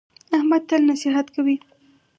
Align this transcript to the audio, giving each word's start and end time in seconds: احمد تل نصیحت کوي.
احمد 0.37 0.61
تل 0.69 0.81
نصیحت 0.91 1.27
کوي. 1.35 1.55